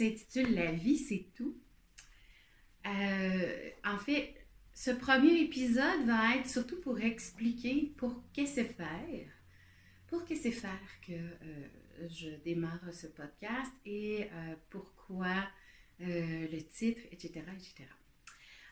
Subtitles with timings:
[0.00, 1.56] s'intitule La vie, c'est tout.
[2.86, 4.34] Euh, en fait,
[4.72, 9.30] ce premier épisode va être surtout pour expliquer pour qu'est-ce faire,
[10.06, 11.12] pour qu'est-ce faire que
[12.08, 14.28] je démarre ce podcast et
[14.70, 15.46] pourquoi
[15.98, 17.84] le titre, etc., etc.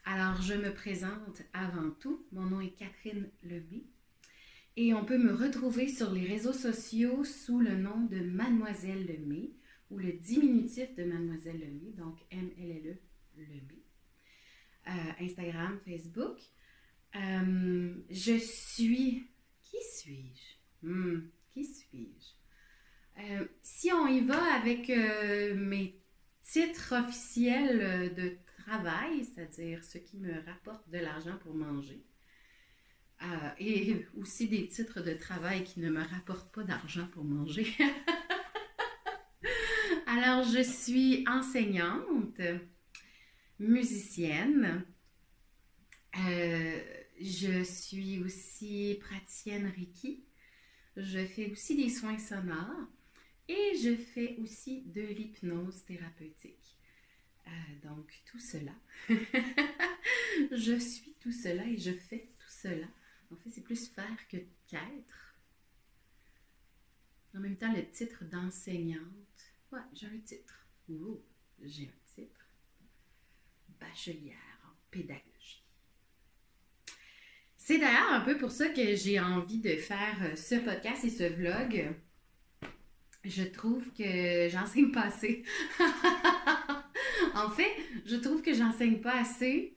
[0.06, 2.24] Alors, je me présente avant tout.
[2.32, 3.84] Mon nom est Catherine Lemay.
[4.76, 9.50] Et on peut me retrouver sur les réseaux sociaux sous le nom de Mademoiselle Lemay
[9.90, 12.96] ou le diminutif de Mademoiselle Lemay, donc M-L-L-E
[13.36, 13.82] Lemay.
[14.88, 16.38] Euh, Instagram, Facebook.
[17.16, 19.26] Euh, je suis.
[19.62, 20.86] Qui suis-je?
[20.86, 23.22] Hmm, qui suis-je?
[23.22, 26.00] Euh, si on y va avec mes
[26.42, 32.02] titres officiels de travail, c'est-à-dire ce qui me rapporte de l'argent pour manger.
[33.58, 37.66] Et aussi des titres de travail qui ne me rapportent pas d'argent pour manger.
[40.20, 42.40] Alors, je suis enseignante,
[43.60, 44.84] musicienne.
[46.16, 46.80] Euh,
[47.20, 50.24] je suis aussi praticienne Reiki.
[50.96, 52.88] Je fais aussi des soins sonores
[53.46, 56.76] et je fais aussi de l'hypnose thérapeutique.
[57.46, 57.50] Euh,
[57.88, 58.74] donc, tout cela.
[60.50, 62.88] je suis tout cela et je fais tout cela.
[63.30, 65.36] En fait, c'est plus faire que qu'être.
[67.36, 69.47] En même temps, le titre d'enseignante.
[69.72, 70.66] Ouais, j'ai un titre.
[71.62, 72.46] J'ai un titre.
[73.80, 75.64] Bachelière en pédagogie.
[77.56, 81.24] C'est d'ailleurs un peu pour ça que j'ai envie de faire ce podcast et ce
[81.24, 81.94] vlog.
[83.24, 85.44] Je trouve que j'enseigne pas assez.
[87.34, 87.70] En fait,
[88.04, 89.76] je trouve que j'enseigne pas assez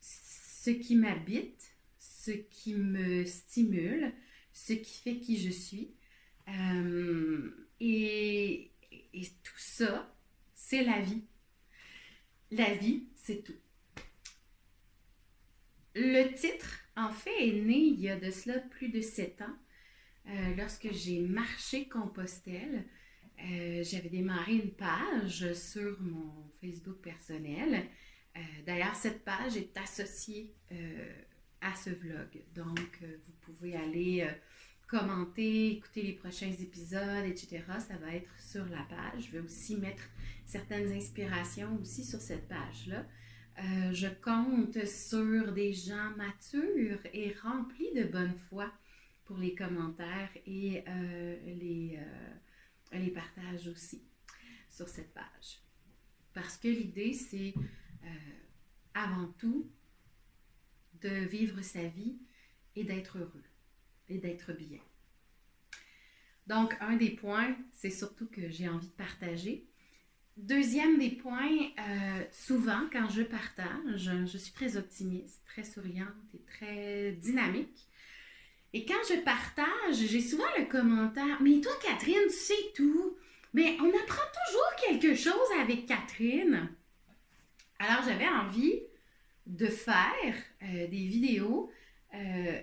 [0.00, 4.12] ce qui m'habite, ce qui me stimule,
[4.52, 5.94] ce qui fait qui je suis.
[6.48, 8.70] Euh, et,
[9.12, 10.14] tout ça,
[10.54, 11.24] c'est la vie.
[12.50, 13.58] La vie, c'est tout.
[15.94, 19.56] Le titre, en fait, est né il y a de cela plus de sept ans,
[20.28, 22.84] euh, lorsque j'ai marché Compostelle.
[23.40, 27.88] Euh, j'avais démarré une page sur mon Facebook personnel.
[28.36, 30.54] Euh, d'ailleurs, cette page est associée
[31.60, 32.42] à ce vlog.
[32.54, 34.28] Donc, vous pouvez aller
[34.88, 37.62] commenter, écouter les prochains épisodes, etc.
[37.78, 39.26] Ça va être sur la page.
[39.26, 40.02] Je vais aussi mettre
[40.46, 43.04] certaines inspirations aussi sur cette page-là.
[43.92, 48.72] je compte sur des gens matures et remplis de bonne foi
[49.26, 50.82] pour les commentaires et
[51.44, 51.98] les
[52.90, 54.02] elle les partage aussi
[54.68, 55.62] sur cette page.
[56.32, 57.54] Parce que l'idée, c'est
[58.04, 58.08] euh,
[58.94, 59.70] avant tout
[61.00, 62.18] de vivre sa vie
[62.76, 63.44] et d'être heureux
[64.08, 64.80] et d'être bien.
[66.46, 69.66] Donc, un des points, c'est surtout que j'ai envie de partager.
[70.38, 76.40] Deuxième des points, euh, souvent quand je partage, je suis très optimiste, très souriante et
[76.46, 77.88] très dynamique.
[78.72, 83.16] Et quand je partage, j'ai souvent le commentaire Mais toi, Catherine, tu sais tout.
[83.52, 86.68] Mais on apprend toujours quelque chose avec Catherine.
[87.78, 88.80] Alors, j'avais envie
[89.46, 91.70] de faire euh, des vidéos
[92.14, 92.60] euh,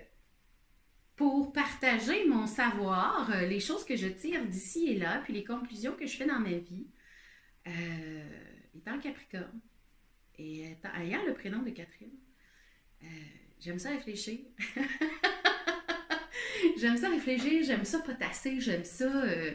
[1.16, 5.44] pour partager mon savoir, euh, les choses que je tire d'ici et là, puis les
[5.44, 6.86] conclusions que je fais dans ma vie.
[8.74, 9.60] étant Capricorne
[10.38, 12.12] et ayant le prénom de Catherine,
[13.58, 14.40] j'aime ça réfléchir.
[16.76, 19.52] j'aime ça réfléchir, j'aime ça potasser, j'aime ça euh,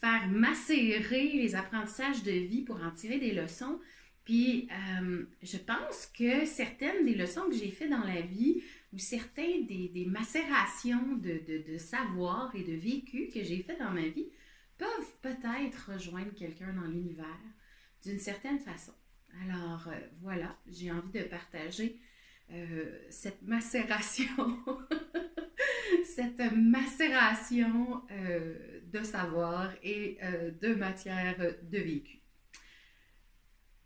[0.00, 3.80] faire macérer les apprentissages de vie pour en tirer des leçons.
[4.24, 4.68] Puis,
[5.00, 8.62] euh, je pense que certaines des leçons que j'ai faites dans la vie
[8.92, 14.28] ou certaines des, macérations de, savoir et de vécu que j'ai fait dans ma vie
[14.76, 17.26] peuvent peut-être rejoindre quelqu'un dans l'univers
[18.04, 18.92] d'une certaine façon.
[19.42, 22.00] Alors, euh, voilà, j'ai envie de partager
[23.10, 24.24] cette macération
[26.04, 32.18] cette macération euh, de savoir et euh, de matière de vécu.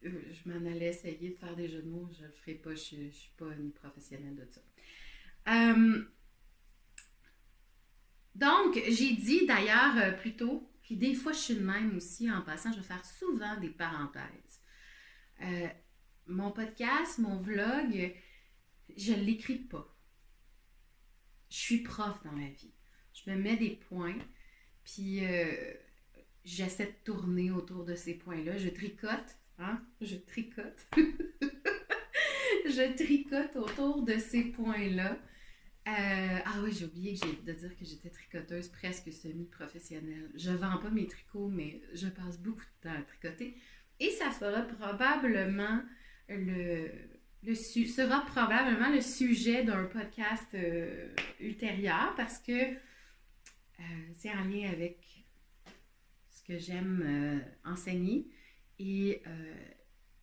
[0.04, 2.54] Euh, je m'en allais essayer de faire des jeux de mots, je ne le ferai
[2.54, 4.60] pas, je ne suis pas une professionnelle de ça.
[8.34, 12.42] donc, j'ai dit d'ailleurs plus tôt, puis des fois je suis de même aussi en
[12.42, 14.60] passant, je vais faire souvent des parenthèses.
[16.26, 18.14] mon podcast, mon vlog,
[18.96, 19.92] je ne l'écris pas
[21.52, 22.72] je suis prof dans la vie.
[23.12, 24.18] Je me mets des points,
[24.84, 25.74] puis euh,
[26.44, 28.56] j'essaie de tourner autour de ces points-là.
[28.56, 29.80] Je tricote, hein?
[30.00, 30.86] Je tricote.
[32.66, 35.18] je tricote autour de ces points-là.
[35.88, 40.30] Euh, ah oui, j'ai oublié de dire que j'étais tricoteuse presque semi-professionnelle.
[40.36, 43.56] Je vends pas mes tricots, mais je passe beaucoup de temps à tricoter.
[43.98, 45.82] Et ça fera probablement
[46.28, 46.88] le,
[47.42, 51.08] le sera probablement le sujet d'un podcast euh,
[51.40, 53.84] ultérieur parce que euh,
[54.14, 55.24] c'est en lien avec
[56.30, 58.28] ce que j'aime enseigner
[58.82, 59.22] et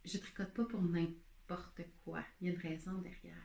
[0.06, 2.24] je tricote pas pour n'importe quoi.
[2.40, 3.36] Il y a une raison derrière.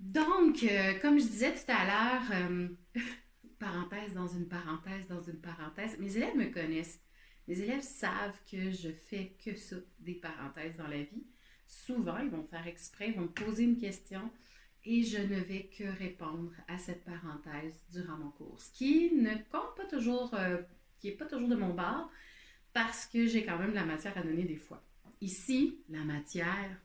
[0.00, 2.68] Donc, euh, comme je disais tout à l'heure, euh,
[3.58, 7.00] parenthèse dans une parenthèse dans une parenthèse, mes élèves me connaissent.
[7.46, 11.26] Mes élèves savent que je fais que ça, des parenthèses dans la vie.
[11.66, 14.30] Souvent, ils vont faire exprès, ils vont me poser une question
[14.84, 18.60] et je ne vais que répondre à cette parenthèse durant mon cours.
[18.60, 20.62] Ce qui ne compte pas toujours, euh,
[20.98, 22.10] qui n'est pas toujours de mon bord
[22.72, 24.82] parce que j'ai quand même de la matière à donner des fois.
[25.20, 26.76] Ici, la matière,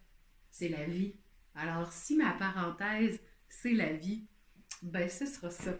[0.50, 1.16] c'est la vie.
[1.54, 4.26] Alors, si ma parenthèse, c'est la vie,
[4.82, 5.78] ben ce sera ça.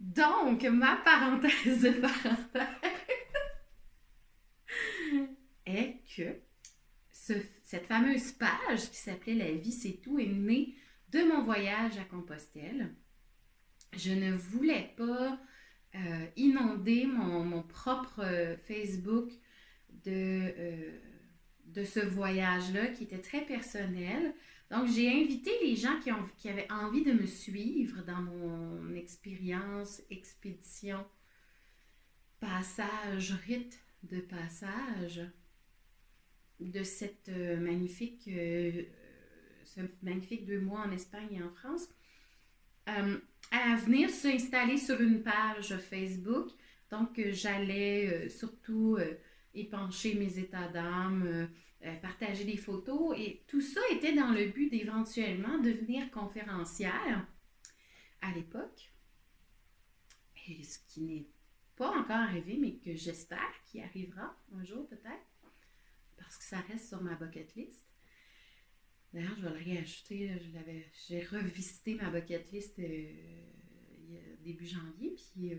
[0.00, 2.66] Donc, ma parenthèse de parenthèse
[5.66, 6.40] est que
[7.62, 10.74] cette fameuse page qui s'appelait La vie, c'est tout est née
[11.10, 12.94] de mon voyage à Compostelle.
[13.94, 15.38] Je ne voulais pas
[15.94, 19.30] euh, inonder mon, propre euh, Facebook
[20.04, 20.52] de...
[20.58, 20.98] Euh,
[21.66, 24.34] de ce voyage-là qui était très personnel.
[24.70, 28.94] Donc, j'ai invité les gens qui, ont, qui avaient envie de me suivre dans mon
[28.94, 31.02] expérience, expédition,
[32.40, 35.22] passage, rite de passage
[36.60, 38.28] de cette euh, magnifique,
[39.64, 41.88] ce magnifique deux mois en Espagne et en France,
[42.88, 43.18] euh,
[43.50, 46.50] à venir s'installer sur une page Facebook.
[46.90, 48.98] Donc, j'allais surtout
[49.54, 51.46] épancher mes états d'âme, euh,
[51.84, 53.16] euh, partager des photos.
[53.18, 57.26] Et tout ça était dans le but d'éventuellement devenir conférencière
[58.20, 58.92] à l'époque.
[60.48, 61.26] Et ce qui n'est
[61.76, 65.26] pas encore arrivé, mais que j'espère qu'il arrivera un jour peut-être,
[66.16, 67.86] parce que ça reste sur ma bucket list.
[69.12, 70.30] D'ailleurs, je vais le réajouter.
[71.08, 73.06] j'ai revisité ma bucket list euh,
[74.44, 75.58] début janvier, puis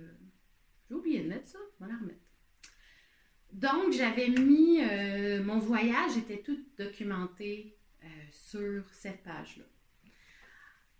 [0.90, 1.60] j'ai oublié de mettre ça.
[1.80, 2.24] On va la remettre.
[3.54, 9.66] Donc, j'avais mis, euh, mon voyage était tout documenté euh, sur cette page-là.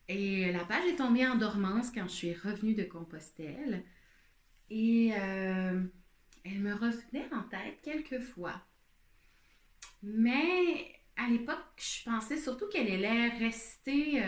[0.08, 3.84] Et la page est tombée en dormance quand je suis revenue de Compostelle.
[4.70, 5.82] Et euh,
[6.44, 8.62] elle me revenait en tête quelques fois.
[10.04, 14.24] Mais à l'époque, je pensais surtout qu'elle allait rester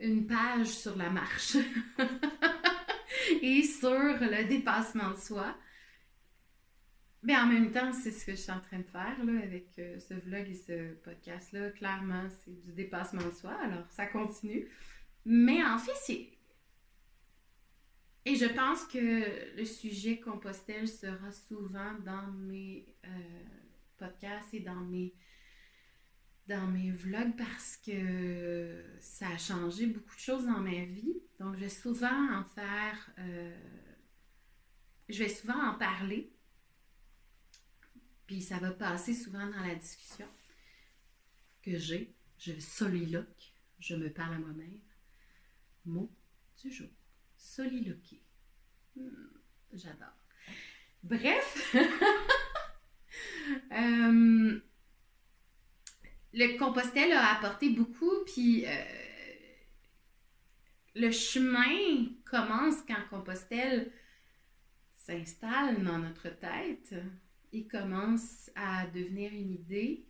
[0.00, 1.56] une page sur la marche
[3.42, 5.56] et sur le dépassement de soi.
[7.24, 9.78] Mais en même temps, c'est ce que je suis en train de faire là, avec
[9.78, 11.70] euh, ce vlog et ce podcast-là.
[11.70, 14.68] Clairement, c'est du dépassement de soi, alors ça continue.
[15.24, 16.28] Mais en fait, c'est.
[18.26, 23.08] Et je pense que le sujet Compostelle sera souvent dans mes euh,
[23.96, 25.14] podcasts et dans mes,
[26.48, 31.14] dans mes vlogs parce que ça a changé beaucoup de choses dans ma vie.
[31.40, 33.10] Donc, je vais souvent en faire.
[33.18, 33.56] Euh,
[35.08, 36.34] je vais souvent en parler
[38.26, 40.28] puis ça va passer souvent dans la discussion
[41.62, 42.14] que j'ai.
[42.38, 44.80] Je soliloque, je me parle à moi-même.
[45.84, 46.10] Mot
[46.60, 46.88] du jour.
[47.36, 48.22] Soliloquer.
[48.96, 49.28] Hmm,
[49.72, 50.16] j'adore.
[51.02, 51.76] Bref,
[53.72, 54.60] euh,
[56.34, 58.84] le Compostelle a apporté beaucoup, puis euh,
[60.94, 63.90] le chemin commence quand Compostelle
[64.94, 66.94] s'installe dans notre tête
[67.54, 70.08] il commence à devenir une idée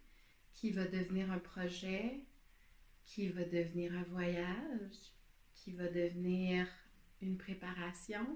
[0.54, 2.24] qui va devenir un projet,
[3.04, 5.12] qui va devenir un voyage,
[5.54, 6.66] qui va devenir
[7.20, 8.26] une préparation,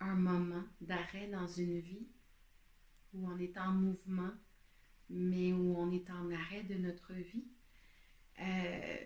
[0.00, 2.08] un moment d'arrêt dans une vie
[3.14, 4.32] où on est en mouvement,
[5.10, 7.44] mais où on est en arrêt de notre vie.
[8.40, 8.96] Euh,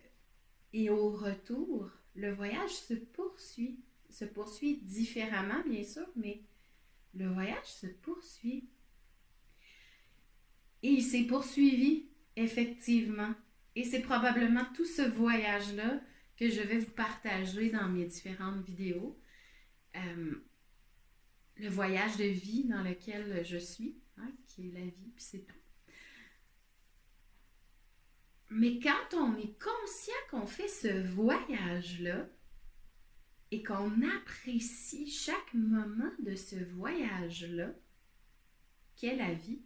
[0.72, 6.42] et au retour, le voyage se poursuit, se poursuit différemment, bien sûr, mais
[7.14, 8.68] le voyage se poursuit.
[10.82, 13.34] Et il s'est poursuivi, effectivement.
[13.74, 16.00] Et c'est probablement tout ce voyage-là
[16.36, 19.18] que je vais vous partager dans mes différentes vidéos.
[19.96, 20.34] Euh,
[21.56, 25.46] le voyage de vie dans lequel je suis, hein, qui est la vie, puis c'est
[25.46, 25.65] tout.
[28.48, 32.28] Mais quand on est conscient qu'on fait ce voyage-là
[33.50, 37.70] et qu'on apprécie chaque moment de ce voyage-là,
[38.96, 39.62] qu'est la vie,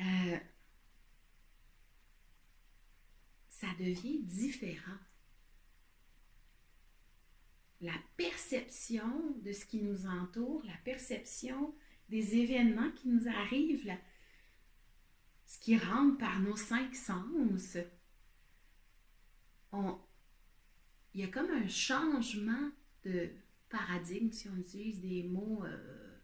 [0.00, 0.38] euh,
[3.48, 4.98] ça devient différent.
[7.80, 11.74] La perception de ce qui nous entoure, la perception
[12.08, 13.94] des événements qui nous arrivent,
[15.54, 17.76] ce qui rentre par nos cinq sens,
[19.72, 22.70] il y a comme un changement
[23.04, 23.30] de
[23.68, 26.18] paradigme, si on utilise des mots euh,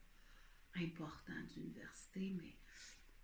[0.75, 2.57] importants d'université, mais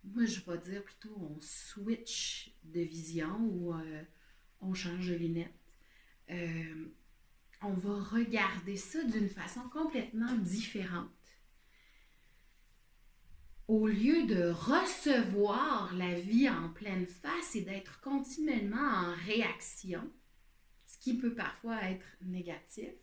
[0.04, 4.02] moi je vais dire plutôt on switch de vision ou euh,
[4.60, 5.54] on change de lunettes.
[6.30, 6.86] Euh,
[7.62, 11.10] on va regarder ça d'une façon complètement différente.
[13.68, 20.08] Au lieu de recevoir la vie en pleine face et d'être continuellement en réaction,
[20.84, 22.94] ce qui peut parfois être négatif,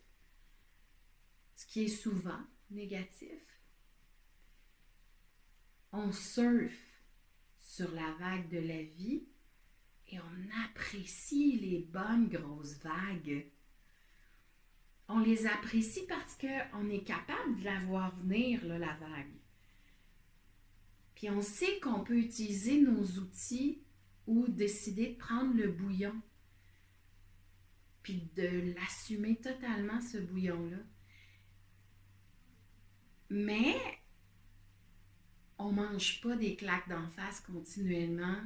[1.56, 2.40] ce qui est souvent
[2.72, 3.42] négatif,
[5.92, 6.72] on surfe
[7.60, 9.28] sur la vague de la vie
[10.08, 13.52] et on apprécie les bonnes grosses vagues.
[15.10, 19.43] On les apprécie parce qu'on est capable de la voir venir, la vague.
[21.24, 23.82] Puis on sait qu'on peut utiliser nos outils
[24.28, 26.14] ou décider de prendre le bouillon
[28.02, 30.80] puis de l'assumer totalement, ce bouillon-là.
[33.30, 33.78] Mais
[35.58, 38.42] on mange pas des claques d'en face continuellement.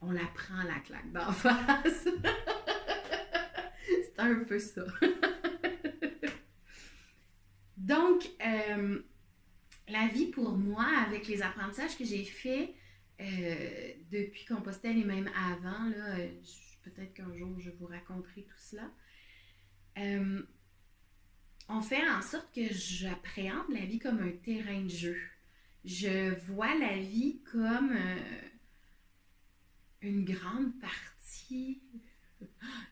[0.00, 2.08] On la prend, la claque d'en face.
[3.84, 4.86] C'est un peu ça.
[7.76, 9.02] Donc, euh,
[9.88, 12.74] la vie pour moi, avec les apprentissages que j'ai faits
[13.20, 16.16] euh, depuis Compostelle et même avant, là,
[16.82, 18.90] peut-être qu'un jour je vous raconterai tout cela.
[19.98, 20.42] Euh,
[21.68, 25.16] on fait en sorte que j'appréhende la vie comme un terrain de jeu.
[25.84, 28.48] Je vois la vie comme euh,
[30.02, 31.82] une grande partie,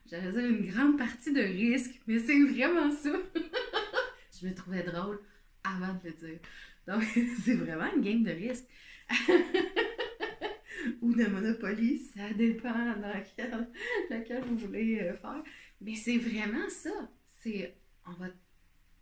[0.09, 3.11] j'allais dire une grande partie de risque, mais c'est vraiment ça.
[4.41, 5.21] je me trouvais drôle
[5.63, 6.39] avant de le dire.
[6.87, 7.03] Donc,
[7.43, 8.65] c'est vraiment une game de risque.
[11.01, 13.13] ou de Monopoly, ça dépend dans
[14.09, 15.43] laquelle, vous voulez euh, faire.
[15.81, 17.11] Mais c'est vraiment ça.
[17.41, 17.75] C'est
[18.05, 18.27] on va,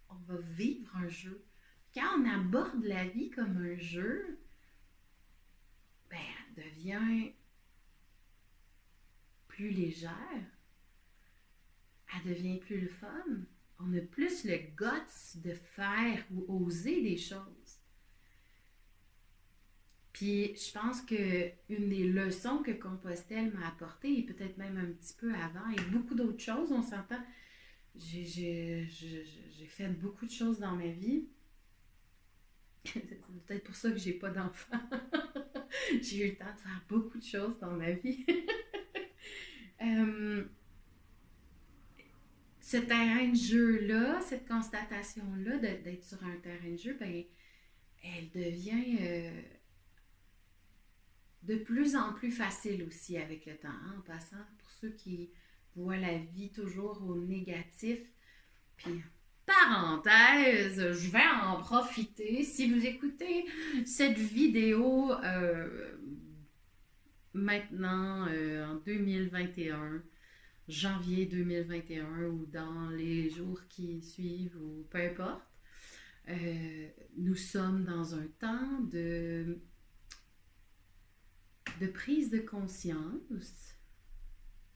[0.10, 1.46] on va vivre un jeu.
[1.94, 4.40] Quand on aborde la vie comme un jeu,
[6.10, 6.18] ben,
[6.58, 7.34] elle devient
[9.48, 10.12] plus légère.
[12.16, 13.24] Elle devient plus le fun.
[13.80, 17.63] On a plus le guts de faire ou oser des choses.
[20.14, 24.86] Puis je pense que une des leçons que Compostelle m'a apportées, et peut-être même un
[24.94, 27.22] petit peu avant, et beaucoup d'autres choses, on s'entend,
[27.96, 28.88] j'ai
[29.68, 31.28] fait beaucoup de choses dans ma vie.
[32.86, 33.02] C'est
[33.48, 34.78] peut-être pour ça que j'ai pas d'enfant.
[36.02, 38.26] j'ai eu le temps de faire beaucoup de choses dans ma vie.
[39.82, 40.46] Euh,
[42.62, 47.26] ce terrain de jeu-là, cette constatation-là d'être sur un terrain de jeu, ben,
[48.02, 49.42] elle devient euh,
[51.44, 55.30] de plus en plus facile aussi avec le temps, hein, en passant pour ceux qui
[55.76, 58.00] voient la vie toujours au négatif.
[58.78, 59.02] Puis,
[59.46, 62.44] parenthèse, je vais en profiter.
[62.44, 63.46] Si vous écoutez
[63.86, 65.98] cette vidéo euh,
[67.34, 70.02] maintenant euh, en 2021,
[70.68, 75.44] janvier 2021 ou dans les jours qui suivent ou peu importe,
[76.30, 79.60] euh, nous sommes dans un temps de
[81.80, 83.76] de prise de conscience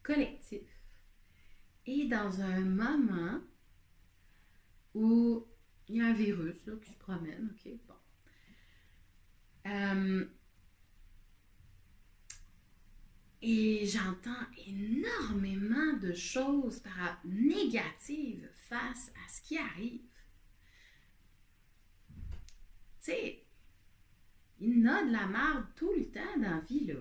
[0.02, 0.68] collectif
[1.86, 3.40] et dans un moment
[4.94, 5.46] où
[5.88, 7.94] il y a un virus qui se promène, ok, bon.
[9.70, 10.26] Euh,
[13.40, 20.02] et j'entends énormément de choses par négatives face à ce qui arrive.
[23.00, 23.47] Tu sais,
[24.60, 26.94] il n'a de la merde tout le temps dans la vie, là.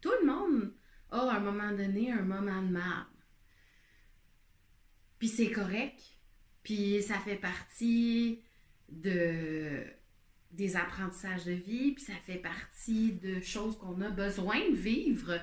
[0.00, 0.74] Tout le monde
[1.10, 3.06] a à un moment donné un moment de merde.
[5.18, 6.00] Puis c'est correct.
[6.62, 8.42] Puis ça fait partie
[8.88, 9.84] de
[10.50, 15.40] des apprentissages de vie, puis ça fait partie de choses qu'on a besoin de vivre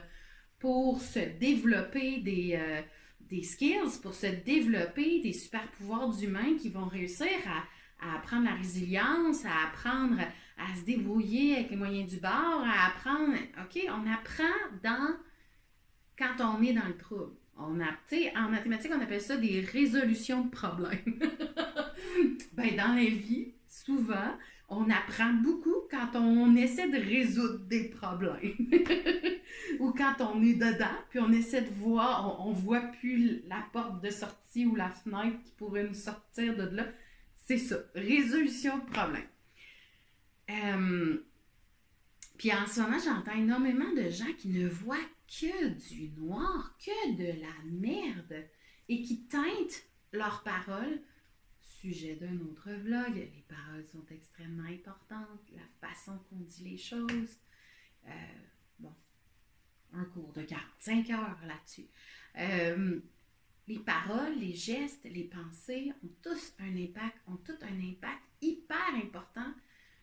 [0.57, 2.81] pour se développer des, euh,
[3.19, 8.45] des skills, pour se développer des super pouvoirs d'humains qui vont réussir à, à apprendre
[8.45, 10.21] la résilience, à apprendre
[10.58, 13.34] à se débrouiller avec les moyens du bord, à apprendre.
[13.60, 14.43] OK, on apprend
[14.84, 15.15] dans
[16.17, 17.34] quand on est dans le trouble.
[17.58, 21.00] On a, en mathématiques, on appelle ça des résolutions de problèmes.
[22.53, 24.36] ben, dans la vie, souvent,
[24.70, 28.72] on apprend beaucoup quand on essaie de résoudre des problèmes.
[29.79, 33.63] ou quand on est dedans, puis on essaie de voir, on, ne voit plus la
[33.74, 36.86] porte de sortie ou la fenêtre qui pourrait nous sortir de là.
[37.36, 39.27] C'est ça, résolution de problème.
[40.51, 41.17] Euh,
[42.38, 47.15] puis en ce moment, j'entends énormément de gens qui ne voient que du noir, que
[47.15, 48.46] de la merde,
[48.89, 51.01] et qui teintent leurs paroles
[51.81, 53.15] sujet d'un autre vlog.
[53.15, 57.38] Les paroles sont extrêmement importantes, la façon qu'on dit les choses.
[58.08, 58.12] Euh,
[58.79, 58.93] bon,
[59.93, 61.88] un cours de 45 heures là-dessus.
[62.38, 63.00] Euh,
[63.67, 68.96] les paroles, les gestes, les pensées ont tous un impact, ont tout un impact hyper
[68.96, 69.53] important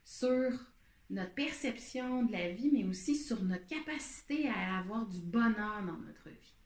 [0.09, 0.51] sur
[1.11, 5.99] notre perception de la vie, mais aussi sur notre capacité à avoir du bonheur dans
[5.99, 6.57] notre vie.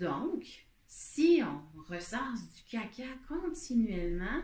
[0.00, 4.42] Donc, si on ressasse du caca continuellement,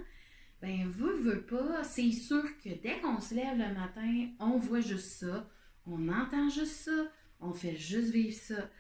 [0.63, 4.81] ben veut, veut pas, c'est sûr que dès qu'on se lève le matin, on voit
[4.81, 5.51] juste ça,
[5.85, 8.71] on entend juste ça, on fait juste vivre ça.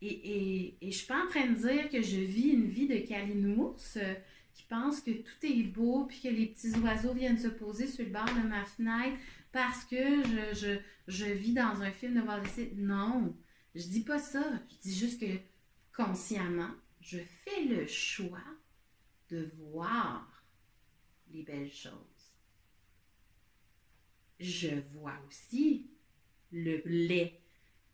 [0.00, 2.86] Et, et, et je suis pas en train de dire que je vis une vie
[2.86, 4.14] de calinours euh,
[4.56, 8.04] qui pense que tout est beau puis que les petits oiseaux viennent se poser sur
[8.04, 9.18] le bord de ma fenêtre
[9.52, 12.72] parce que je, je, vis dans un film de Walt Disney.
[12.74, 13.36] Non,
[13.74, 14.42] je dis pas ça.
[14.70, 15.38] Je dis juste que
[15.94, 16.70] consciemment,
[17.00, 18.44] je fais le choix
[19.28, 20.42] de voir
[21.32, 21.90] les belles choses.
[24.40, 25.90] Je vois aussi
[26.50, 27.42] le lait,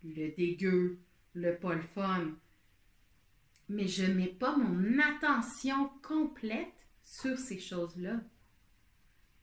[0.04, 1.00] le dégueu,
[1.34, 1.76] le pas.
[3.72, 8.20] Mais je ne mets pas mon attention complète sur ces choses-là.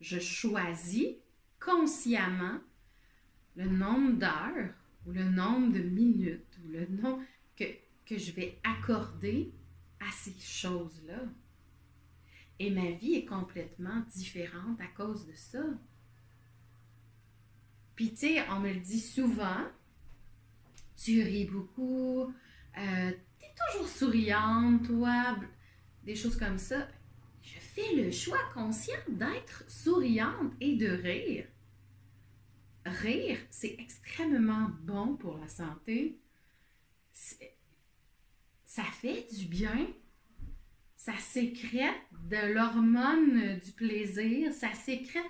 [0.02, 1.16] Je choisis
[1.60, 2.60] consciemment
[3.56, 4.72] le nombre d'heures
[5.08, 7.24] ou le nombre de minutes ou le nombre
[7.58, 7.66] que,
[8.12, 9.52] je vais accorder
[10.00, 11.24] à ces choses-là.
[12.60, 15.64] Et ma vie est complètement différente à cause de ça.
[17.96, 19.66] Puis, tu sais, on me le dit souvent,
[20.98, 22.32] tu ris beaucoup,
[22.78, 23.12] euh,
[23.72, 25.38] toujours souriante, toi,
[26.04, 26.88] des choses comme ça.
[27.42, 31.46] Je fais le choix conscient d'être souriante et de rire.
[32.86, 36.20] Rire, c'est extrêmement bon pour la santé
[38.66, 39.88] ça fait du bien.
[40.96, 41.96] Ça sécrète
[42.30, 44.54] de l'hormone du plaisir.
[44.54, 45.24] Ça sécrète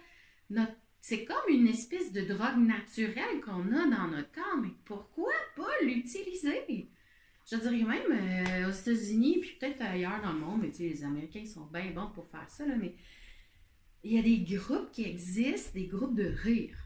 [0.50, 0.74] notre.
[1.02, 5.72] C'est comme une espèce de drogue naturelle qu'on a dans notre corps, mais pourquoi pas
[5.82, 6.90] l'utiliser?
[7.52, 11.46] Je dirais même euh, aux États-Unis, puis peut-être ailleurs dans le monde, mais les Américains
[11.46, 12.96] sont bien bons pour faire ça, mais
[14.04, 16.78] il y a des groupes qui existent, des groupes de rire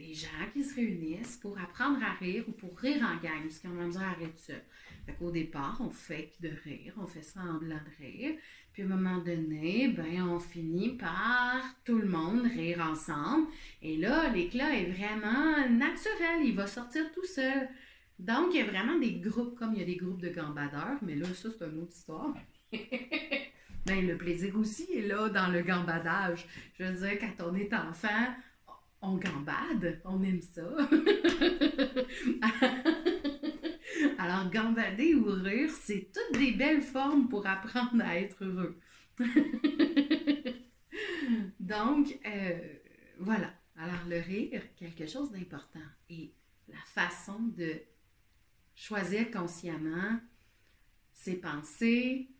[0.00, 3.58] des gens qui se réunissent pour apprendre à rire ou pour rire en gang, parce
[3.58, 4.62] qu'on a besoin à seul.
[5.04, 8.34] Fait qu'au départ, on fait de rire, on fait semblant de rire,
[8.72, 13.48] puis à un moment donné, ben, on finit par tout le monde rire ensemble,
[13.82, 17.68] et là, l'éclat est vraiment naturel, il va sortir tout seul.
[18.20, 20.98] Donc, il y a vraiment des groupes, comme il y a des groupes de gambadeurs,
[21.00, 22.34] mais là, ça, c'est une autre histoire.
[23.86, 26.46] ben, le plaisir aussi est là dans le gambadage.
[26.78, 28.34] Je veux dire, quand on est enfant,
[29.00, 30.60] on gambade, on aime ça.
[34.18, 38.78] Alors, gambader ou rire, c'est toutes des belles formes pour apprendre à être heureux.
[41.58, 42.58] Donc, euh,
[43.18, 43.50] voilà.
[43.78, 45.80] Alors, le rire, quelque chose d'important.
[46.10, 46.34] Et
[46.68, 47.80] la façon de
[48.80, 50.18] choisir consciemment
[51.12, 52.30] ses pensées,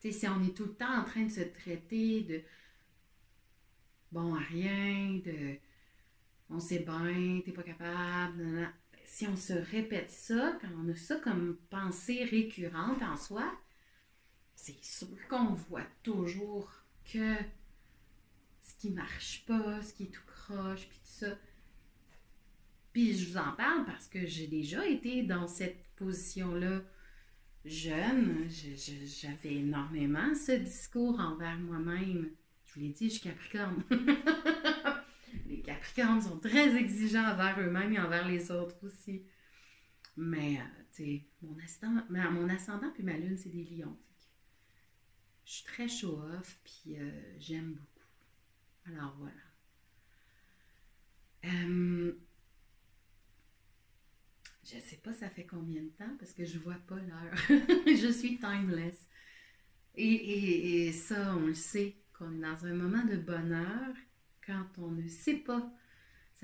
[0.00, 2.42] tu sais, si on est tout le temps en train de se traiter de
[4.10, 5.58] bon à rien, de
[6.48, 8.72] on sait bien, t'es pas capable.
[9.04, 13.52] Si on se répète ça, quand on a ça comme pensée récurrente en soi,
[14.54, 16.72] c'est sûr qu'on voit toujours
[17.04, 17.36] que
[18.62, 21.36] ce qui marche pas, ce qui est tout croche, puis tout ça.
[22.94, 26.80] Puis je vous en parle parce que j'ai déjà été dans cette position-là
[27.66, 28.48] jeune.
[28.48, 32.30] J'avais énormément ce discours envers moi-même
[32.74, 33.84] je vous l'ai dit, je suis Capricorne.
[35.46, 39.22] les Capricornes sont très exigeants envers eux-mêmes et envers les autres aussi.
[40.16, 43.96] Mais, euh, tu sais, mon ascendant, mon ascendant puis ma lune, c'est des lions.
[45.44, 48.08] Je suis très show-off, puis euh, j'aime beaucoup.
[48.86, 49.34] Alors voilà.
[51.44, 52.12] Euh,
[54.74, 57.36] je sais pas ça fait combien de temps parce que je vois pas l'heure.
[57.86, 59.06] je suis timeless.
[59.94, 63.94] et, et, ça, on le sait qu'on est dans un moment de bonheur
[64.44, 65.72] quand on ne sait pas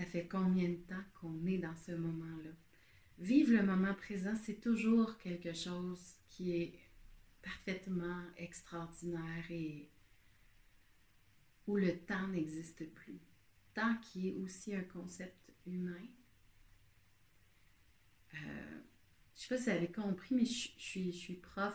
[0.00, 2.50] ça fait combien de temps qu'on est dans ce moment-là.
[3.18, 6.78] Vivre le moment présent, c'est toujours quelque chose qui est
[7.42, 9.90] parfaitement extraordinaire et
[11.66, 13.20] où le temps n'existe plus.
[13.74, 16.06] Temps qui est aussi un concept humain.
[18.34, 18.80] Euh,
[19.40, 21.74] je sais pas si vous avez compris, mais je, suis, je suis prof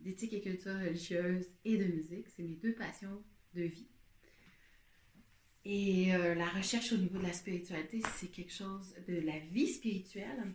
[0.00, 2.26] d'éthique et culture religieuse et de musique.
[2.28, 3.22] C'est mes deux passions
[3.54, 3.86] de vie.
[5.64, 9.68] Et euh, la recherche au niveau de la spiritualité, c'est quelque chose de la vie
[9.68, 10.52] spirituelle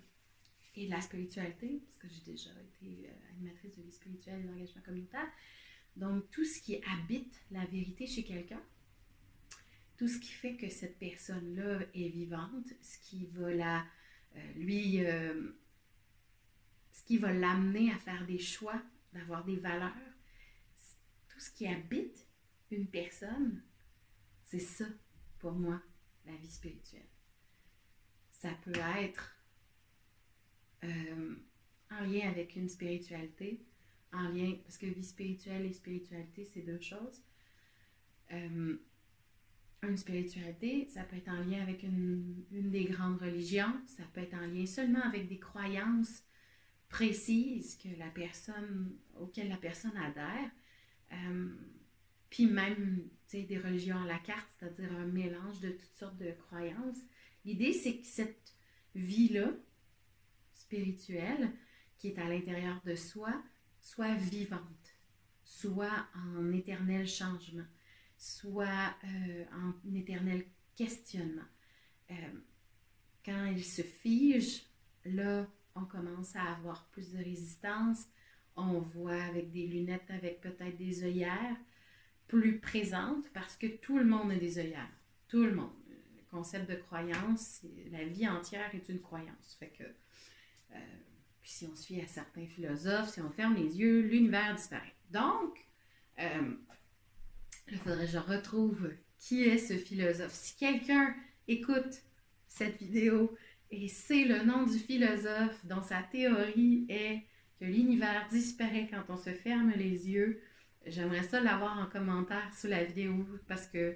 [0.75, 4.47] et de la spiritualité, parce que j'ai déjà été euh, animatrice de vie spirituelle et
[4.49, 5.31] d'engagement communautaire.
[5.95, 8.61] Donc, tout ce qui habite la vérité chez quelqu'un,
[9.95, 13.85] tout ce qui fait que cette personne-là est vivante, ce qui va la,
[14.37, 14.99] euh, lui,
[16.91, 18.81] ce qui va l'amener à faire des choix,
[19.13, 19.93] d'avoir des valeurs,
[21.29, 22.27] tout ce qui habite
[22.71, 23.61] une personne,
[24.43, 24.85] c'est ça,
[25.39, 25.81] pour moi,
[26.25, 27.09] la vie spirituelle.
[28.31, 29.35] Ça peut être
[30.83, 31.35] euh,
[31.91, 33.65] en lien avec une spiritualité,
[34.13, 37.21] en lien, parce que vie spirituelle et spiritualité, c'est deux choses.
[38.31, 38.77] Euh,
[39.83, 44.33] une spiritualité, ça peut être en lien avec une, des grandes religions, ça peut être
[44.33, 46.23] en lien seulement avec des croyances
[46.89, 50.49] précises que la personne, auxquelles la personne adhère.
[51.11, 51.49] Euh,
[52.29, 56.99] puis même, des religions à la carte, c'est-à-dire un mélange de toutes sortes de croyances.
[57.45, 58.53] L'idée, c'est que cette
[58.95, 59.51] vie-là,
[60.53, 61.51] spirituelle,
[61.97, 63.33] qui est à l'intérieur de soi,
[63.81, 64.95] soit vivante,
[65.43, 67.65] soit en éternel changement,
[68.17, 71.47] soit euh, en éternel questionnement.
[72.11, 72.13] Euh,
[73.25, 74.63] quand elle se fige,
[75.05, 78.05] là, on commence à avoir plus de résistance.
[78.55, 81.57] On voit avec des lunettes, avec peut-être des œillères
[82.27, 84.89] plus présente parce que tout le monde a des œillères.
[85.27, 85.71] Tout le monde.
[85.89, 89.55] Le concept de croyance, la vie entière est une croyance.
[89.59, 90.79] Fait que, euh,
[91.43, 94.95] si on fie à certains philosophes, si on ferme les yeux, l'univers disparaît.
[95.11, 95.65] Donc,
[96.19, 96.53] euh,
[97.71, 100.33] il faudrait que je retrouve qui est ce philosophe.
[100.33, 101.15] Si quelqu'un
[101.47, 102.03] écoute
[102.47, 103.35] cette vidéo
[103.71, 107.23] et sait le nom du philosophe dont sa théorie est
[107.59, 110.41] que l'univers disparaît quand on se ferme les yeux,
[110.87, 113.13] J'aimerais ça l'avoir en commentaire sous la vidéo
[113.47, 113.95] parce que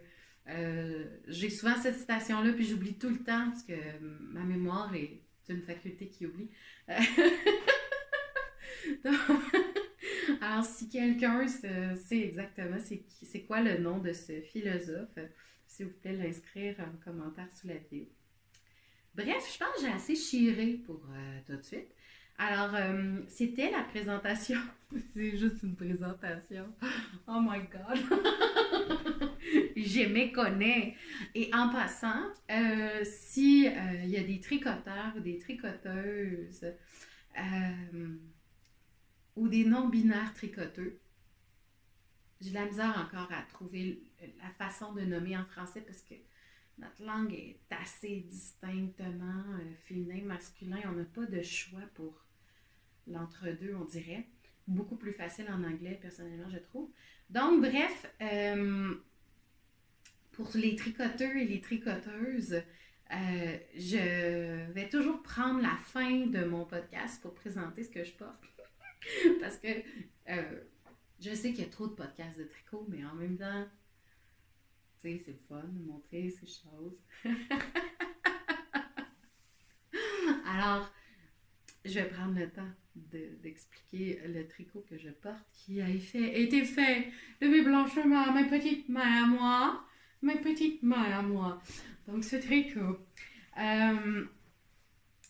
[0.50, 5.22] euh, j'ai souvent cette citation-là, puis j'oublie tout le temps parce que ma mémoire est
[5.48, 6.50] une faculté qui oublie.
[10.42, 15.18] alors, si quelqu'un sait exactement c'est quoi le nom de ce philosophe,
[15.68, 18.08] s'il vous plaît, l'inscrire en commentaire sous la vidéo.
[19.14, 21.90] Bref, je pense que j'ai assez chiré pour euh, tout de suite.
[22.44, 24.60] Alors, euh, c'était la présentation.
[25.14, 26.66] C'est juste une présentation.
[27.28, 28.00] Oh my God!
[29.76, 30.96] Je méconnais.
[31.36, 36.66] Et en passant, euh, si euh, y a des tricoteurs ou des tricoteuses
[39.36, 41.00] ou des non-binaires tricoteux,
[42.42, 44.04] j'ai la misère encore à trouver
[44.42, 46.16] la façon de nommer en français parce que
[46.80, 49.44] notre langue est assez distinctement
[49.86, 50.80] féminin, masculin.
[50.88, 52.26] On n'a pas de choix pour
[53.08, 54.28] l'entre-deux, on dirait.
[54.68, 56.90] Beaucoup plus facile en anglais, personnellement, je trouve.
[57.30, 58.96] Donc, bref, euh,
[60.32, 66.66] pour les tricoteurs et les tricoteuses, euh, je vais toujours prendre la fin de mon
[66.66, 68.51] podcast pour présenter ce que je porte.
[69.40, 69.68] Parce que
[70.30, 70.62] euh,
[71.20, 73.66] je sais qu'il y a trop de podcasts de tricot, mais en même temps,
[75.02, 77.02] tu sais, c'est fun de montrer ces choses.
[80.46, 80.92] Alors,
[81.86, 87.08] je vais prendre le temps d'expliquer le tricot que je porte qui a été fait
[87.42, 89.86] de mes blanches mains, mes petites mains à moi,
[90.22, 91.62] mes petites mains à moi.
[92.08, 93.00] Donc ce tricot.
[93.58, 94.26] Euh,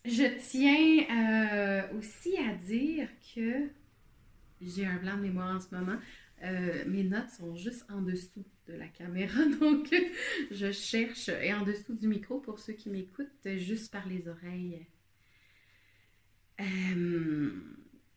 [0.06, 3.70] je tiens euh, aussi à dire que
[4.60, 5.98] j'ai un blanc de mémoire en ce moment.
[6.44, 9.94] Euh, mes notes sont juste en dessous de la caméra, donc
[10.50, 14.88] je cherche, et en dessous du micro pour ceux qui m'écoutent juste par les oreilles.
[16.60, 17.52] Euh,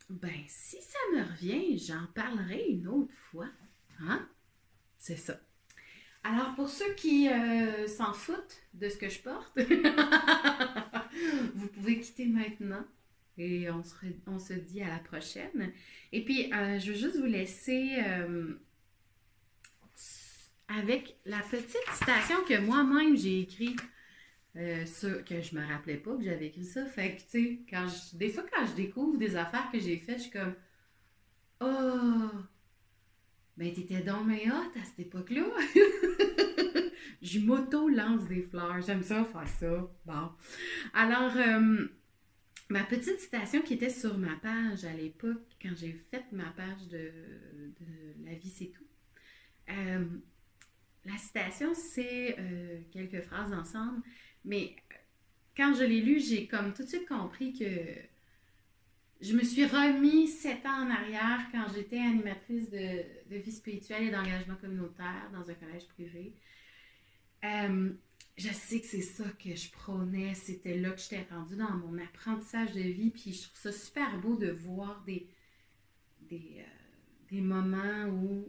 [0.08, 3.48] ben, si ça me revient, j'en parlerai une autre fois.
[4.00, 4.26] Hein?
[4.96, 5.38] C'est ça.
[6.22, 7.28] Alors, pour ceux qui
[7.86, 9.58] s'en foutent de ce que je porte,
[11.54, 12.84] vous pouvez quitter maintenant
[13.36, 13.82] et on
[14.38, 15.72] se, dit à la prochaine.
[16.12, 17.96] Et puis, euh, je veux juste vous laisser
[20.68, 23.80] avec la petite citation que moi-même j'ai écrite
[24.56, 24.84] euh,
[25.26, 26.86] que je me rappelais pas que j'avais écrit ça.
[26.86, 30.22] Fait que, tu sais, des fois, quand je découvre des affaires que j'ai faites, je
[30.22, 30.54] suis comme,
[31.60, 32.30] oh,
[33.56, 35.44] ben t'étais dans mes hôtes à cette époque-là.
[37.22, 38.80] je m'auto-lance des fleurs.
[38.82, 39.90] J'aime ça, faire ça.
[40.04, 40.30] Bon.
[40.92, 41.86] Alors, euh,
[42.68, 46.88] ma petite citation qui était sur ma page à l'époque, quand j'ai fait ma page
[46.90, 47.12] de,
[47.80, 48.84] de La vie, c'est tout.
[49.70, 50.04] Euh,
[51.04, 54.02] la citation, c'est euh, quelques phrases ensemble,
[54.44, 54.76] mais
[55.56, 57.64] quand je l'ai lu, j'ai comme tout de suite compris que
[59.20, 64.10] je me suis remis sept ans en arrière quand j'étais animatrice de, vie spirituelle et
[64.10, 66.34] d'engagement communautaire dans un collège privé.
[67.44, 67.92] Euh,
[68.36, 71.98] je sais que c'est ça que je prônais, c'était là que j'étais rendue dans mon
[71.98, 75.28] apprentissage de vie, puis je trouve ça super beau de voir des,
[76.22, 78.48] des, euh, moments où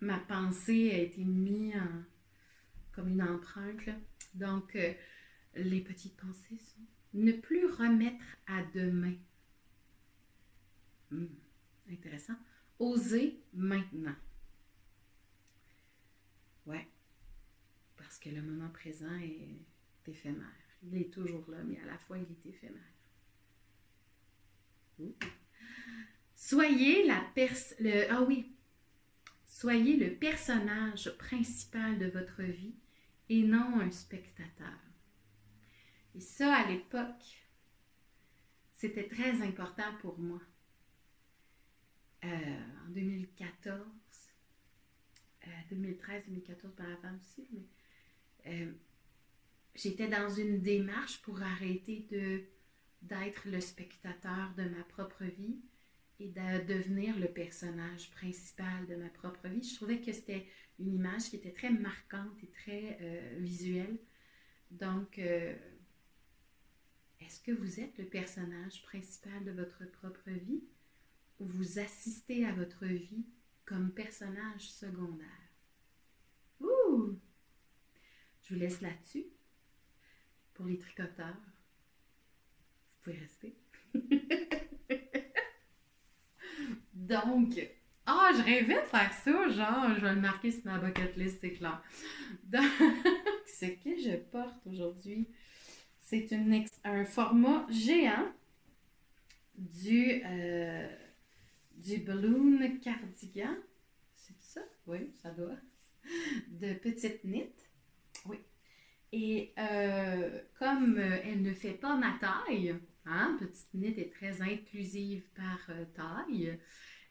[0.00, 1.74] ma pensée a été mise
[2.92, 3.88] comme une empreinte.
[4.34, 4.92] Donc, euh,
[5.54, 6.82] les petites pensées sont
[7.14, 9.14] ne plus remettre à demain.
[11.10, 11.26] Hmm,
[11.90, 12.36] intéressant.
[12.78, 14.14] Oser maintenant.
[16.66, 16.86] Ouais.
[17.96, 19.66] Parce que le moment présent est
[20.06, 20.46] éphémère.
[20.82, 22.82] Il est toujours là, mais à la fois il est éphémère.
[26.34, 27.86] Soyez la personne.
[28.10, 28.54] Ah oui.
[29.44, 32.74] Soyez le personnage principal de votre vie
[33.28, 34.78] et non un spectateur.
[36.14, 37.48] Et ça, à l'époque,
[38.74, 40.40] c'était très important pour moi.
[42.24, 42.28] Euh,
[42.86, 43.80] en 2014,
[45.70, 47.46] 2013, 2014 par avant aussi,
[48.46, 48.72] euh,
[49.74, 52.42] j'étais dans une démarche pour arrêter de
[53.00, 55.60] d'être le spectateur de ma propre vie
[56.18, 59.62] et de devenir le personnage principal de ma propre vie.
[59.62, 60.48] Je trouvais que c'était
[60.80, 63.96] une image qui était très marquante et très euh, visuelle.
[64.72, 65.54] Donc, est-ce
[67.40, 70.64] que vous êtes le personnage principal de votre propre vie?
[71.40, 73.26] Vous assistez à votre vie
[73.64, 75.26] comme personnage secondaire?
[76.60, 77.18] Ouh!
[78.42, 79.26] Je vous laisse là-dessus.
[80.54, 83.54] Pour les tricoteurs, vous pouvez rester.
[86.92, 87.60] Donc,
[88.06, 91.38] ah, je rêvais de faire ça, genre, je vais le marquer sur ma bucket list,
[91.40, 91.82] c'est clair.
[92.44, 92.64] Donc,
[93.46, 95.28] ce que je porte aujourd'hui,
[96.00, 96.28] c'est
[96.84, 98.32] un format géant
[99.56, 100.88] du, euh,
[101.78, 103.56] du balloon cardigan.
[104.14, 104.60] C'est ça?
[104.86, 105.56] Oui, ça doit.
[106.48, 107.52] De petite knit.
[108.26, 108.38] Oui.
[109.12, 114.42] Et euh, comme euh, elle ne fait pas ma taille, hein, petite knit est très
[114.42, 116.58] inclusive par taille.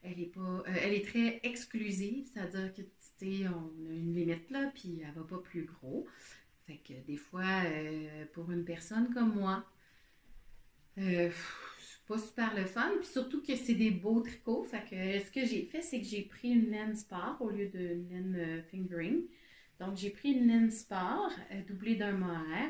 [0.03, 2.84] Elle est, pas, elle est très exclusive, c'est-à-dire que
[3.25, 6.08] on a une limite là, puis elle va pas plus gros.
[6.65, 9.65] Fait que des fois, euh, pour une personne comme moi,
[10.97, 11.30] euh,
[12.08, 12.89] pas super le fun.
[13.00, 14.63] Puis surtout que c'est des beaux tricots.
[14.63, 17.67] Fait que ce que j'ai fait, c'est que j'ai pris une laine sport au lieu
[17.67, 19.24] d'une laine euh, fingering.
[19.80, 21.32] Donc j'ai pris une laine sport
[21.67, 22.70] doublée d'un mohair.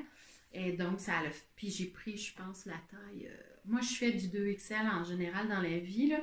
[0.53, 1.23] Et donc, ça a
[1.55, 3.29] Puis j'ai pris, je pense, la taille.
[3.65, 6.13] moi, je fais du 2XL en général dans la vie.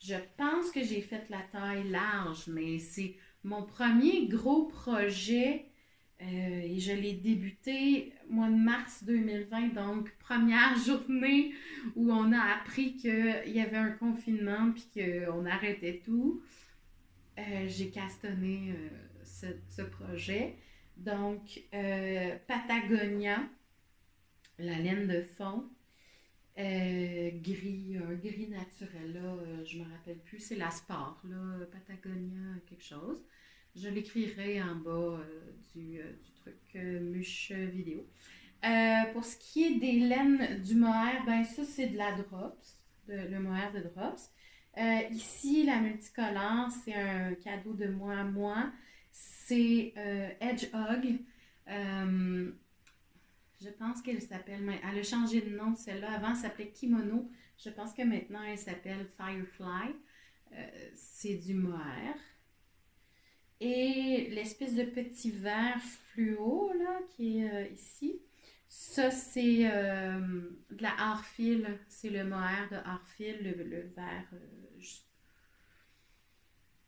[0.00, 5.66] Je pense que j'ai fait la taille large, mais c'est mon premier gros projet
[6.24, 11.52] euh, et je l'ai débuté mois de mars 2020, donc première journée
[11.96, 16.42] où on a appris qu'il y avait un confinement puis qu'on arrêtait tout.
[17.38, 20.56] Euh, j'ai castonné euh, ce, projet.
[20.96, 21.64] Donc,
[22.46, 23.40] Patagonia,
[24.58, 25.68] la laine de fond,
[26.56, 32.84] gris, un gris naturel, là, je me rappelle plus, c'est la Sport, là, Patagonia, quelque
[32.84, 33.24] chose.
[33.76, 38.06] Je l'écrirai en bas euh, du, euh, du, truc euh, muche vidéo.
[39.12, 43.14] pour ce qui est des laines du mohair, ben ça c'est de la drops, de,
[43.14, 44.30] le mohair de drops.
[45.10, 48.72] ici, la multicolore, c'est un cadeau de moi à moi.
[49.10, 49.92] C'est
[50.40, 51.18] Edge Hog.
[51.66, 52.50] je
[53.78, 56.12] pense qu'elle s'appelle, elle a changé de nom celle-là.
[56.12, 57.28] Avant, elle s'appelait Kimono.
[57.58, 59.96] Je pense que maintenant, elle s'appelle Firefly.
[60.94, 62.14] c'est du mohair.
[63.64, 68.20] Et l'espèce de petit verre fluo là, qui est euh, ici,
[68.68, 70.20] ça c'est euh,
[70.70, 74.80] de la harfil, c'est le mohair de harfil, le, le verre, euh,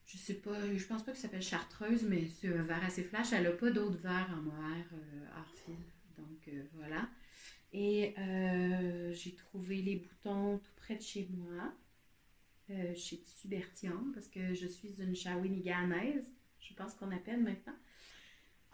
[0.05, 3.05] je, sais pas, je pense pas que ça s'appelle chartreuse, mais c'est un verre assez
[3.05, 3.33] flash.
[3.33, 4.85] Elle n'a pas d'autres verres en mohair
[5.35, 5.77] harfil.
[6.19, 7.09] Donc voilà.
[7.73, 8.15] Et
[9.15, 11.75] j'ai trouvé les boutons tout près de chez moi,
[12.95, 13.49] chez Tissu
[14.13, 16.36] parce que je suis une Shawiniganaise
[16.69, 17.75] je pense qu'on appelle maintenant.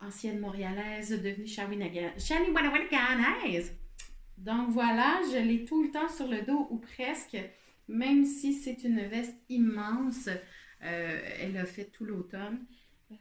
[0.01, 3.73] Ancienne montréalaise, devenue Shawiniganiaise.
[4.39, 7.39] Donc voilà, je l'ai tout le temps sur le dos ou presque,
[7.87, 10.29] même si c'est une veste immense.
[10.83, 12.65] Euh, elle a fait tout l'automne.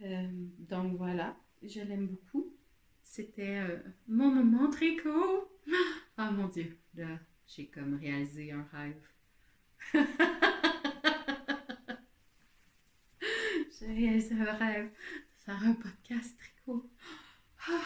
[0.01, 2.51] Euh, donc voilà, je l'aime beaucoup.
[3.03, 5.47] C'était euh, mon moment tricot.
[6.17, 9.93] Oh mon Dieu, là, j'ai comme réalisé un rêve.
[14.31, 16.89] Un rêve de faire un podcast tricot.
[17.67, 17.81] Ah.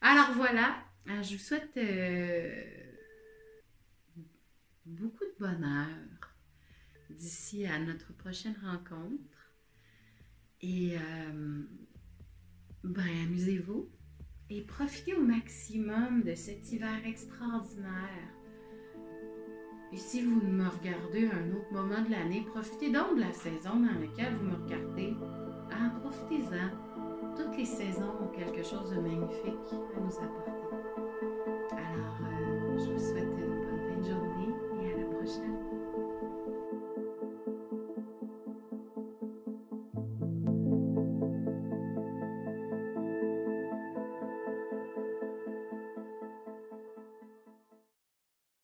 [0.00, 2.64] Alors voilà, euh, je vous souhaite euh,
[4.84, 5.88] beaucoup de bonheur
[7.10, 9.52] d'ici à notre prochaine rencontre.
[10.60, 11.62] Et euh,
[12.82, 13.88] ben, amusez-vous
[14.50, 18.35] et profitez au maximum de cet hiver extraordinaire.
[19.96, 23.32] Et si vous me regardez à un autre moment de l'année, profitez donc de la
[23.32, 25.14] saison dans laquelle vous me regardez.
[25.72, 27.34] Ah, profitez-en.
[27.34, 30.50] Toutes les saisons ont quelque chose de magnifique à nous apporter.
[31.70, 32.25] Alors,